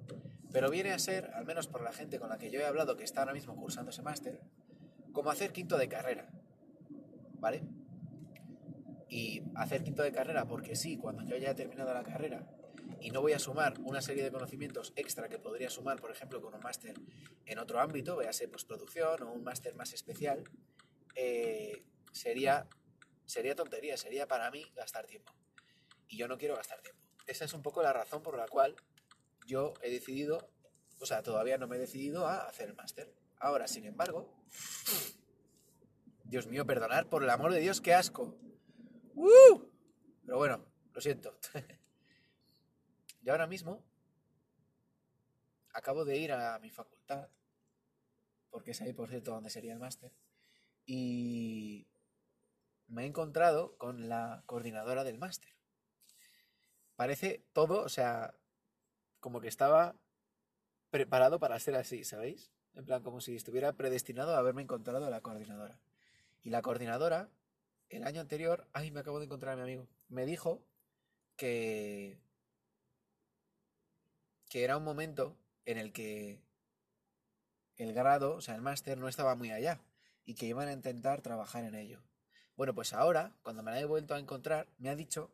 pero 0.52 0.70
viene 0.70 0.92
a 0.92 1.00
ser, 1.00 1.32
al 1.34 1.46
menos 1.46 1.68
por 1.68 1.82
la 1.82 1.94
gente 1.94 2.20
con 2.20 2.28
la 2.28 2.38
que 2.38 2.52
yo 2.52 2.60
he 2.60 2.66
hablado 2.66 2.98
que 2.98 3.06
está 3.06 3.22
ahora 3.22 3.32
mismo 3.32 3.56
cursando 3.56 3.92
ese 3.92 4.02
máster, 4.02 4.42
como 5.14 5.32
hacer 5.32 5.54
quinto 5.54 5.78
de 5.78 5.88
carrera, 5.88 6.30
¿vale? 7.40 7.64
Y 9.08 9.44
hacer 9.56 9.82
quinto 9.82 10.04
de 10.04 10.12
carrera 10.12 10.46
porque 10.46 10.76
sí, 10.76 10.98
cuando 10.98 11.24
yo 11.24 11.38
haya 11.38 11.56
terminado 11.56 11.94
la 11.94 12.04
carrera 12.04 12.50
y 13.00 13.12
no 13.12 13.22
voy 13.22 13.32
a 13.32 13.40
sumar 13.40 13.80
una 13.80 14.02
serie 14.02 14.26
de 14.26 14.32
conocimientos 14.32 14.92
extra 14.98 15.30
que 15.30 15.40
podría 15.40 15.70
sumar, 15.70 16.02
por 16.02 16.12
ejemplo, 16.12 16.42
con 16.42 16.54
un 16.54 16.60
máster 16.60 16.96
en 17.46 17.60
otro 17.60 17.80
ámbito, 17.80 18.18
véase 18.18 18.50
postproducción 18.50 19.24
o 19.24 19.32
un 19.32 19.46
máster 19.46 19.74
más 19.74 19.94
especial, 19.94 20.44
eh, 21.16 21.86
sería, 22.12 22.68
sería 23.26 23.56
tontería, 23.56 23.98
sería 23.98 24.28
para 24.28 24.50
mí 24.52 24.66
gastar 24.76 25.06
tiempo. 25.06 25.34
Y 26.08 26.18
yo 26.18 26.28
no 26.28 26.38
quiero 26.38 26.56
gastar 26.56 26.82
tiempo. 26.82 27.02
Esa 27.28 27.46
es 27.46 27.54
un 27.54 27.62
poco 27.62 27.82
la 27.82 27.94
razón 27.94 28.22
por 28.22 28.38
la 28.38 28.48
cual 28.48 28.76
yo 29.48 29.74
he 29.82 29.90
decidido, 29.90 30.50
o 31.00 31.06
sea, 31.06 31.24
todavía 31.24 31.58
no 31.58 31.68
me 31.68 31.78
he 31.78 31.80
decidido 31.80 32.28
a 32.28 32.48
hacer 32.48 32.70
el 32.70 32.76
máster. 32.76 33.14
Ahora, 33.40 33.68
sin 33.68 33.86
embargo, 33.86 34.34
Dios 36.24 36.48
mío, 36.48 36.66
perdonar, 36.66 37.10
por 37.10 37.24
el 37.24 37.30
amor 37.30 37.54
de 37.54 37.60
Dios, 37.60 37.82
qué 37.82 37.94
asco. 37.94 38.38
¡Uh! 39.16 39.70
Pero 40.26 40.38
bueno, 40.38 40.66
lo 40.94 41.02
siento. 41.02 41.38
y 43.24 43.30
ahora 43.30 43.48
mismo 43.48 43.84
acabo 45.74 46.06
de 46.06 46.18
ir 46.18 46.32
a 46.32 46.60
mi 46.60 46.70
facultad, 46.70 47.30
porque 48.50 48.72
es 48.72 48.82
ahí, 48.82 48.94
por 48.94 49.10
cierto, 49.10 49.32
donde 49.32 49.50
sería 49.50 49.74
el 49.74 49.80
máster, 49.80 50.12
y 50.86 51.88
me 52.92 53.04
he 53.04 53.06
encontrado 53.06 53.78
con 53.78 54.10
la 54.10 54.44
coordinadora 54.46 55.04
del 55.04 55.18
máster. 55.18 55.50
Parece 56.96 57.44
todo, 57.54 57.84
o 57.84 57.90
sea, 57.90 58.36
como 59.22 59.40
que 59.40 59.48
estaba 59.48 59.96
preparado 60.90 61.40
para 61.40 61.58
ser 61.60 61.76
así, 61.76 62.04
¿sabéis? 62.04 62.52
En 62.76 62.86
plan, 62.86 63.02
como 63.02 63.22
si 63.22 63.36
estuviera 63.36 63.74
predestinado 63.74 64.36
a 64.36 64.40
haberme 64.40 64.62
encontrado 64.62 65.06
a 65.06 65.10
la 65.10 65.22
coordinadora. 65.22 65.80
Y 66.44 66.50
la 66.50 66.62
coordinadora, 66.62 67.30
el 67.90 68.04
año 68.04 68.20
anterior, 68.20 68.68
ay, 68.74 68.92
me 68.92 69.00
acabo 69.00 69.20
de 69.20 69.26
encontrar 69.26 69.54
a 69.54 69.56
mi 69.56 69.64
amigo, 69.64 69.88
me 70.10 70.26
dijo 70.26 70.62
que, 71.38 72.20
que 74.50 74.64
era 74.64 74.78
un 74.78 74.84
momento 74.84 75.38
en 75.66 75.78
el 75.78 75.94
que 75.94 76.42
el 77.78 77.94
grado, 77.94 78.36
o 78.36 78.42
sea, 78.42 78.56
el 78.56 78.62
máster 78.62 78.98
no 78.98 79.08
estaba 79.08 79.36
muy 79.36 79.52
allá 79.52 79.82
y 80.26 80.36
que 80.36 80.46
iban 80.46 80.68
a 80.68 80.74
intentar 80.74 81.22
trabajar 81.22 81.64
en 81.64 81.76
ello. 81.76 82.04
Bueno, 82.56 82.74
pues 82.76 82.94
ahora, 82.94 83.36
cuando 83.44 83.64
me 83.64 83.72
la 83.72 83.80
he 83.80 83.86
vuelto 83.86 84.14
a 84.14 84.20
encontrar, 84.20 84.68
me 84.78 84.90
ha 84.90 84.96
dicho 84.96 85.32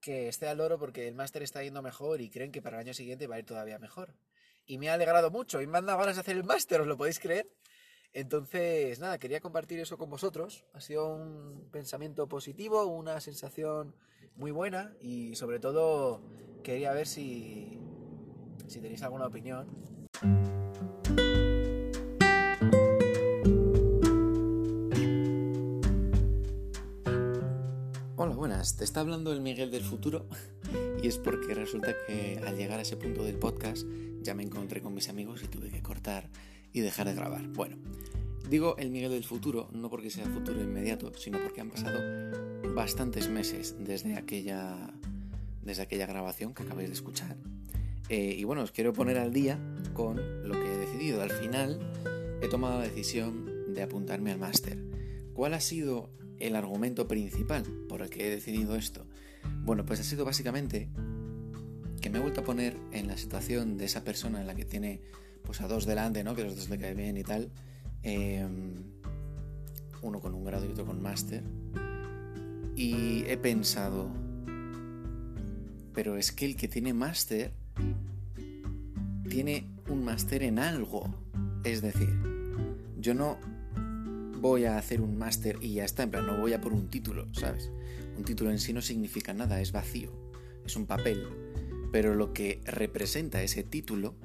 que 0.00 0.28
esté 0.28 0.48
al 0.48 0.58
loro 0.58 0.78
porque 0.78 1.08
el 1.08 1.14
máster 1.14 1.42
está 1.42 1.62
yendo 1.62 1.80
mejor 1.80 2.20
y 2.20 2.30
creen 2.30 2.52
que 2.52 2.60
para 2.60 2.76
el 2.76 2.86
año 2.86 2.94
siguiente 2.94 3.26
va 3.26 3.36
a 3.36 3.38
ir 3.38 3.46
todavía 3.46 3.78
mejor 3.78 4.14
y 4.66 4.78
me 4.78 4.88
ha 4.88 4.94
alegrado 4.94 5.30
mucho 5.30 5.60
y 5.60 5.66
me 5.66 5.78
han 5.78 5.86
dado 5.86 5.98
ganas 5.98 6.16
de 6.16 6.20
hacer 6.20 6.36
el 6.36 6.44
máster, 6.44 6.80
¿os 6.80 6.86
lo 6.86 6.96
podéis 6.96 7.20
creer? 7.20 7.48
Entonces, 8.12 9.00
nada, 9.00 9.18
quería 9.18 9.40
compartir 9.40 9.80
eso 9.80 9.98
con 9.98 10.08
vosotros. 10.08 10.64
Ha 10.72 10.80
sido 10.80 11.08
un 11.08 11.68
pensamiento 11.72 12.28
positivo, 12.28 12.86
una 12.86 13.20
sensación 13.20 13.96
muy 14.36 14.52
buena 14.52 14.94
y 15.00 15.34
sobre 15.34 15.58
todo 15.58 16.22
quería 16.62 16.92
ver 16.92 17.06
si, 17.06 17.78
si 18.68 18.80
tenéis 18.80 19.02
alguna 19.02 19.26
opinión. 19.26 20.03
Te 28.72 28.82
está 28.82 29.00
hablando 29.00 29.30
el 29.30 29.42
Miguel 29.42 29.70
del 29.70 29.84
futuro 29.84 30.26
y 31.02 31.06
es 31.06 31.18
porque 31.18 31.52
resulta 31.52 31.94
que 32.06 32.40
al 32.46 32.56
llegar 32.56 32.78
a 32.78 32.82
ese 32.82 32.96
punto 32.96 33.22
del 33.22 33.36
podcast 33.36 33.86
ya 34.22 34.34
me 34.34 34.42
encontré 34.42 34.80
con 34.80 34.94
mis 34.94 35.10
amigos 35.10 35.42
y 35.42 35.48
tuve 35.48 35.68
que 35.68 35.82
cortar 35.82 36.30
y 36.72 36.80
dejar 36.80 37.06
de 37.06 37.14
grabar. 37.14 37.46
Bueno, 37.48 37.76
digo 38.48 38.74
el 38.78 38.88
Miguel 38.88 39.10
del 39.10 39.24
futuro, 39.24 39.68
no 39.74 39.90
porque 39.90 40.08
sea 40.08 40.24
futuro 40.24 40.62
inmediato, 40.62 41.12
sino 41.14 41.42
porque 41.42 41.60
han 41.60 41.68
pasado 41.68 42.00
bastantes 42.74 43.28
meses 43.28 43.76
desde 43.78 44.16
aquella, 44.16 44.94
desde 45.62 45.82
aquella 45.82 46.06
grabación 46.06 46.54
que 46.54 46.62
acabáis 46.62 46.88
de 46.88 46.94
escuchar. 46.94 47.36
Eh, 48.08 48.34
y 48.38 48.44
bueno, 48.44 48.62
os 48.62 48.72
quiero 48.72 48.94
poner 48.94 49.18
al 49.18 49.34
día 49.34 49.58
con 49.92 50.16
lo 50.48 50.54
que 50.54 50.72
he 50.72 50.78
decidido. 50.78 51.20
Al 51.20 51.30
final 51.30 51.92
he 52.40 52.48
tomado 52.48 52.78
la 52.78 52.84
decisión 52.84 53.74
de 53.74 53.82
apuntarme 53.82 54.32
al 54.32 54.38
máster. 54.38 54.82
¿Cuál 55.34 55.52
ha 55.52 55.60
sido 55.60 56.08
el 56.38 56.56
argumento 56.56 57.08
principal 57.08 57.64
por 57.88 58.02
el 58.02 58.10
que 58.10 58.26
he 58.26 58.30
decidido 58.30 58.76
esto? 58.76 59.06
Bueno, 59.64 59.84
pues 59.84 60.00
ha 60.00 60.04
sido 60.04 60.24
básicamente 60.24 60.88
que 62.00 62.10
me 62.10 62.18
he 62.18 62.20
vuelto 62.20 62.42
a 62.42 62.44
poner 62.44 62.76
en 62.92 63.06
la 63.06 63.16
situación 63.16 63.78
de 63.78 63.86
esa 63.86 64.04
persona 64.04 64.40
en 64.40 64.46
la 64.46 64.54
que 64.54 64.64
tiene 64.64 65.00
pues 65.42 65.60
a 65.60 65.68
dos 65.68 65.86
delante, 65.86 66.24
¿no? 66.24 66.34
Que 66.34 66.44
los 66.44 66.56
dos 66.56 66.68
le 66.68 66.78
caen 66.78 66.96
bien 66.96 67.16
y 67.16 67.22
tal. 67.22 67.50
Em, 68.02 68.82
uno 70.02 70.20
con 70.20 70.34
un 70.34 70.44
grado 70.44 70.66
y 70.66 70.68
otro 70.68 70.84
con 70.84 71.00
máster. 71.00 71.42
Y 72.76 73.24
he 73.26 73.36
pensado, 73.36 74.10
pero 75.94 76.16
es 76.16 76.32
que 76.32 76.44
el 76.44 76.56
que 76.56 76.68
tiene 76.68 76.92
máster 76.92 77.52
tiene 79.28 79.66
un 79.88 80.04
máster 80.04 80.42
en 80.42 80.58
algo. 80.58 81.14
Es 81.64 81.80
decir, 81.80 82.12
yo 82.98 83.14
no 83.14 83.38
voy 84.50 84.64
a 84.66 84.78
hacer 84.78 85.00
un 85.00 85.16
máster 85.16 85.58
y 85.60 85.74
ya 85.74 85.84
está, 85.84 86.02
en 86.02 86.10
plan, 86.10 86.26
no 86.26 86.38
voy 86.38 86.52
a 86.52 86.60
por 86.60 86.72
un 86.72 86.88
título, 86.88 87.26
¿sabes? 87.32 87.70
Un 88.16 88.24
título 88.24 88.50
en 88.50 88.58
sí 88.58 88.72
no 88.72 88.82
significa 88.82 89.32
nada, 89.32 89.60
es 89.60 89.72
vacío, 89.72 90.10
es 90.64 90.76
un 90.76 90.86
papel 90.86 91.26
pero 91.94 92.16
lo 92.16 92.32
que 92.32 92.60
representa 92.64 93.40
ese 93.44 93.62
título 93.62 94.16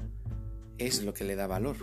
es 0.80 1.04
lo 1.04 1.14
que 1.14 1.24
le 1.24 1.36
da 1.36 1.46
valor. 1.46 1.78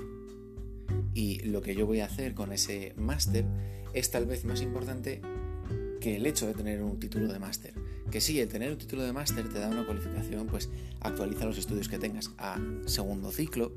Y 1.14 1.38
lo 1.45 1.62
que 1.62 1.76
yo 1.76 1.87
voy 1.87 2.00
a 2.00 2.07
hacer 2.07 2.35
con 2.35 2.52
ese 2.52 2.93
máster 2.97 3.45
es 3.93 4.11
tal 4.11 4.26
vez 4.26 4.45
más 4.45 4.62
importante 4.62 5.21
que 6.00 6.16
el 6.16 6.26
hecho 6.26 6.49
de 6.49 6.55
tener 6.55 6.83
un 6.83 6.99
título 6.99 7.33
de 7.33 7.38
máster. 7.38 7.73
Que 8.11 8.21
sí, 8.21 8.40
el 8.40 8.49
tener 8.49 8.73
un 8.73 8.78
título 8.78 9.05
de 9.05 9.12
máster 9.12 9.49
te 9.49 9.61
da 9.61 9.69
una 9.69 9.87
cualificación, 9.87 10.49
pues 10.49 10.71
actualiza 10.99 11.45
los 11.45 11.57
estudios 11.57 11.88
que 11.88 12.00
tengas 12.00 12.33
a 12.37 12.59
segundo 12.87 13.31
ciclo, 13.31 13.73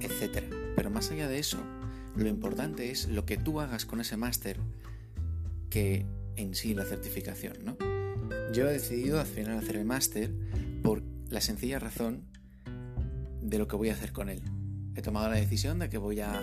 etc. 0.00 0.52
Pero 0.74 0.90
más 0.90 1.12
allá 1.12 1.28
de 1.28 1.38
eso, 1.38 1.58
lo 2.16 2.28
importante 2.28 2.90
es 2.90 3.08
lo 3.08 3.24
que 3.26 3.36
tú 3.36 3.60
hagas 3.60 3.86
con 3.86 4.00
ese 4.00 4.16
máster 4.16 4.58
que 5.70 6.06
en 6.36 6.54
sí 6.54 6.74
la 6.74 6.84
certificación, 6.84 7.56
¿no? 7.64 7.76
Yo 8.52 8.68
he 8.68 8.72
decidido 8.72 9.20
al 9.20 9.26
final 9.26 9.58
hacer 9.58 9.76
el 9.76 9.84
máster 9.84 10.32
porque 10.82 11.06
la 11.30 11.40
sencilla 11.40 11.78
razón 11.78 12.24
de 13.42 13.58
lo 13.58 13.68
que 13.68 13.76
voy 13.76 13.88
a 13.88 13.94
hacer 13.94 14.12
con 14.12 14.28
él. 14.28 14.42
He 14.94 15.02
tomado 15.02 15.28
la 15.28 15.36
decisión 15.36 15.78
de 15.80 15.88
que 15.88 15.98
voy 15.98 16.20
a 16.20 16.42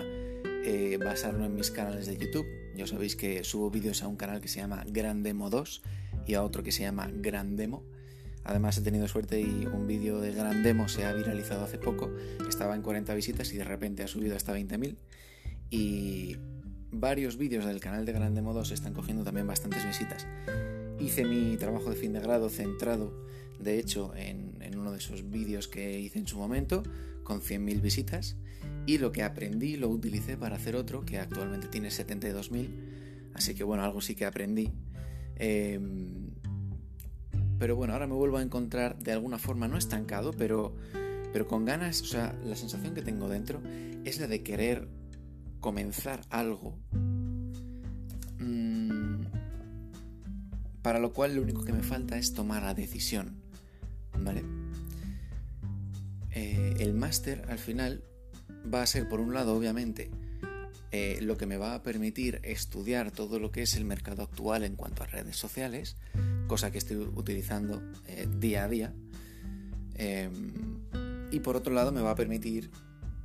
eh, 0.64 0.98
basarlo 1.02 1.44
en 1.44 1.54
mis 1.54 1.70
canales 1.70 2.06
de 2.06 2.16
YouTube. 2.16 2.46
Ya 2.76 2.86
sabéis 2.86 3.16
que 3.16 3.42
subo 3.44 3.70
vídeos 3.70 4.02
a 4.02 4.08
un 4.08 4.16
canal 4.16 4.40
que 4.40 4.48
se 4.48 4.60
llama 4.60 4.84
Grandemo 4.86 5.50
2 5.50 5.82
y 6.26 6.34
a 6.34 6.42
otro 6.42 6.62
que 6.62 6.72
se 6.72 6.82
llama 6.82 7.10
Grandemo. 7.12 7.82
Además 8.44 8.76
he 8.76 8.82
tenido 8.82 9.08
suerte 9.08 9.40
y 9.40 9.66
un 9.66 9.86
vídeo 9.86 10.20
de 10.20 10.32
Grandemo 10.32 10.88
se 10.88 11.04
ha 11.04 11.12
viralizado 11.12 11.64
hace 11.64 11.78
poco. 11.78 12.10
Estaba 12.48 12.74
en 12.74 12.82
40 12.82 13.14
visitas 13.14 13.52
y 13.52 13.56
de 13.56 13.64
repente 13.64 14.02
ha 14.02 14.08
subido 14.08 14.36
hasta 14.36 14.54
20.000. 14.54 14.96
Y 15.72 16.36
varios 16.92 17.36
vídeos 17.36 17.64
del 17.64 17.80
canal 17.80 18.06
de 18.06 18.12
Grandemo 18.12 18.54
2 18.54 18.70
están 18.70 18.94
cogiendo 18.94 19.24
también 19.24 19.48
bastantes 19.48 19.84
visitas. 19.84 20.28
Hice 21.00 21.24
mi 21.24 21.56
trabajo 21.56 21.90
de 21.90 21.96
fin 21.96 22.12
de 22.12 22.20
grado 22.20 22.48
centrado 22.48 23.12
de 23.62 23.78
hecho, 23.78 24.12
en, 24.16 24.52
uno 24.76 24.90
de 24.90 24.98
esos 24.98 25.30
vídeos 25.30 25.68
que 25.68 26.00
hice 26.00 26.18
en 26.18 26.26
su 26.26 26.36
momento, 26.36 26.82
con 27.22 27.40
100.000 27.40 27.80
visitas, 27.80 28.36
y 28.86 28.98
lo 28.98 29.12
que 29.12 29.22
aprendí 29.22 29.76
lo 29.76 29.88
utilicé 29.88 30.36
para 30.36 30.56
hacer 30.56 30.74
otro 30.74 31.04
que 31.04 31.18
actualmente 31.18 31.68
tiene 31.68 31.88
72.000, 31.88 32.68
así 33.34 33.54
que 33.54 33.62
bueno, 33.62 33.84
algo 33.84 34.00
sí 34.00 34.16
que 34.16 34.26
aprendí. 34.26 34.72
Em, 35.36 36.30
pero 37.58 37.76
bueno, 37.76 37.92
ahora 37.92 38.08
me 38.08 38.14
vuelvo 38.14 38.38
a 38.38 38.42
encontrar 38.42 38.98
de 38.98 39.12
alguna 39.12 39.38
forma, 39.38 39.68
no 39.68 39.78
estancado, 39.78 40.32
pero, 40.32 40.74
pero 41.32 41.46
con 41.46 41.64
ganas, 41.64 42.02
o 42.02 42.06
sea, 42.06 42.34
la 42.44 42.56
sensación 42.56 42.94
que 42.94 43.02
tengo 43.02 43.28
dentro 43.28 43.62
es 44.04 44.18
la 44.18 44.26
de 44.26 44.42
querer 44.42 44.88
comenzar 45.62 46.20
algo, 46.28 46.76
mm, 48.38 49.22
para 50.82 50.98
lo 50.98 51.14
cual 51.14 51.36
lo 51.36 51.42
único 51.42 51.64
que 51.64 51.72
me 51.72 51.82
falta 51.82 52.18
es 52.18 52.34
tomar 52.34 52.64
la 52.64 52.74
decisión. 52.74 53.40
¿Vale? 54.18 54.44
Eh, 56.32 56.74
el 56.80 56.92
máster 56.92 57.46
al 57.48 57.58
final 57.58 58.02
va 58.72 58.82
a 58.82 58.86
ser, 58.86 59.08
por 59.08 59.20
un 59.20 59.32
lado, 59.32 59.56
obviamente, 59.56 60.10
eh, 60.90 61.20
lo 61.22 61.36
que 61.36 61.46
me 61.46 61.56
va 61.56 61.74
a 61.74 61.82
permitir 61.82 62.40
estudiar 62.42 63.12
todo 63.12 63.38
lo 63.38 63.52
que 63.52 63.62
es 63.62 63.76
el 63.76 63.84
mercado 63.84 64.22
actual 64.22 64.64
en 64.64 64.74
cuanto 64.76 65.04
a 65.04 65.06
redes 65.06 65.36
sociales, 65.36 65.96
cosa 66.48 66.72
que 66.72 66.78
estoy 66.78 66.96
utilizando 66.96 67.80
eh, 68.08 68.26
día 68.38 68.64
a 68.64 68.68
día. 68.68 68.92
Em, 69.94 70.80
y 71.30 71.38
por 71.40 71.56
otro 71.56 71.72
lado, 71.72 71.92
me 71.92 72.02
va 72.02 72.10
a 72.10 72.16
permitir 72.16 72.70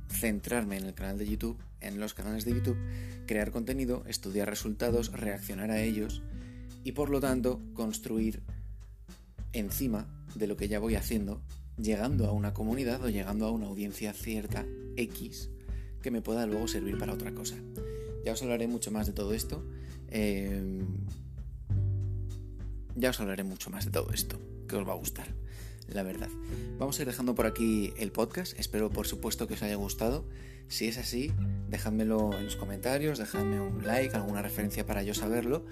centrarme 0.08 0.76
en 0.76 0.86
el 0.86 0.94
canal 0.94 1.18
de 1.18 1.28
YouTube, 1.28 1.58
en 1.80 2.00
los 2.00 2.14
canales 2.14 2.44
de 2.44 2.52
YouTube, 2.52 2.78
crear 3.26 3.50
contenido, 3.50 4.04
estudiar 4.06 4.48
resultados, 4.48 5.12
reaccionar 5.12 5.70
a 5.70 5.82
ellos 5.82 6.22
y 6.84 6.92
por 6.92 7.10
lo 7.10 7.20
tanto 7.20 7.60
construir 7.74 8.42
encima 9.52 10.08
de 10.34 10.46
lo 10.46 10.56
que 10.56 10.68
ya 10.68 10.78
voy 10.78 10.94
haciendo, 10.94 11.40
llegando 11.76 12.26
a 12.26 12.32
una 12.32 12.54
comunidad 12.54 13.04
o 13.04 13.08
llegando 13.08 13.46
a 13.46 13.50
una 13.50 13.66
audiencia 13.66 14.12
cierta 14.12 14.66
X 14.96 15.50
que 16.02 16.10
me 16.10 16.22
pueda 16.22 16.46
luego 16.46 16.68
servir 16.68 16.98
para 16.98 17.14
otra 17.14 17.32
cosa. 17.32 17.56
Ya 18.24 18.32
os 18.32 18.42
hablaré 18.42 18.66
mucho 18.66 18.90
más 18.90 19.06
de 19.06 19.12
todo 19.12 19.34
esto. 19.34 19.64
Em, 20.08 20.86
ya 22.94 23.10
os 23.10 23.20
hablaré 23.20 23.44
mucho 23.44 23.70
más 23.70 23.84
de 23.84 23.90
todo 23.90 24.10
esto, 24.12 24.38
que 24.68 24.76
os 24.76 24.86
va 24.86 24.92
a 24.92 24.96
gustar, 24.96 25.28
la 25.88 26.02
verdad. 26.02 26.28
Vamos 26.78 26.98
a 26.98 27.02
ir 27.02 27.08
dejando 27.08 27.34
por 27.34 27.46
aquí 27.46 27.92
el 27.96 28.12
podcast. 28.12 28.58
Espero, 28.58 28.90
por 28.90 29.06
supuesto, 29.06 29.46
que 29.46 29.54
os 29.54 29.62
haya 29.62 29.76
gustado. 29.76 30.24
Si 30.68 30.86
es 30.86 30.98
así, 30.98 31.32
dejádmelo 31.70 32.34
en 32.34 32.44
los 32.44 32.56
comentarios, 32.56 33.18
dejadme 33.18 33.58
un 33.58 33.86
like, 33.86 34.14
alguna 34.14 34.42
referencia 34.42 34.84
para 34.84 35.02
yo 35.02 35.14
saberlo. 35.14 35.64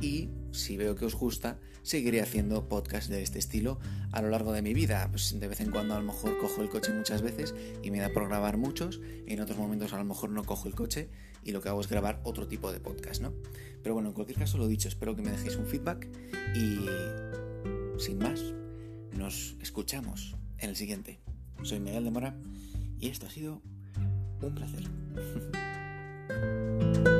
Y 0.00 0.30
si 0.52 0.76
veo 0.76 0.94
que 0.94 1.04
os 1.04 1.16
gusta, 1.16 1.58
seguiré 1.82 2.20
haciendo 2.20 2.68
podcasts 2.68 3.10
de 3.10 3.22
este 3.22 3.40
estilo 3.40 3.80
a 4.12 4.22
lo 4.22 4.30
largo 4.30 4.52
de 4.52 4.62
mi 4.62 4.72
vida. 4.72 5.08
Pues 5.10 5.38
de 5.38 5.48
vez 5.48 5.60
en 5.60 5.72
cuando 5.72 5.94
a 5.94 5.98
lo 5.98 6.04
mejor 6.04 6.38
cojo 6.38 6.62
el 6.62 6.68
coche 6.68 6.92
muchas 6.92 7.20
veces 7.20 7.54
y 7.82 7.90
me 7.90 7.98
da 7.98 8.10
por 8.10 8.28
grabar 8.28 8.56
muchos. 8.56 9.00
En 9.26 9.40
otros 9.40 9.58
momentos 9.58 9.92
a 9.92 9.98
lo 9.98 10.04
mejor 10.04 10.30
no 10.30 10.44
cojo 10.44 10.68
el 10.68 10.76
coche 10.76 11.08
y 11.42 11.50
lo 11.50 11.60
que 11.60 11.68
hago 11.68 11.80
es 11.80 11.88
grabar 11.88 12.20
otro 12.22 12.46
tipo 12.46 12.72
de 12.72 12.78
podcast, 12.78 13.22
¿no? 13.22 13.34
Pero 13.82 13.94
bueno, 13.94 14.10
en 14.10 14.14
cualquier 14.14 14.38
caso 14.38 14.56
lo 14.56 14.68
dicho, 14.68 14.88
espero 14.88 15.16
que 15.16 15.22
me 15.22 15.30
dejéis 15.30 15.56
un 15.56 15.66
feedback 15.66 16.08
y 16.54 16.86
sin 17.98 18.18
más, 18.18 18.54
nos 19.16 19.56
escuchamos 19.60 20.34
en 20.58 20.70
el 20.70 20.76
siguiente. 20.76 21.20
Soy 21.62 21.80
Miguel 21.80 22.04
de 22.04 22.10
Mora 22.10 22.34
y 22.98 23.08
esto 23.08 23.26
ha 23.26 23.30
sido 23.30 23.62
un 24.40 24.54
placer. 24.54 24.84